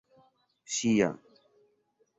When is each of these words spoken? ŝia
ŝia 0.75 1.11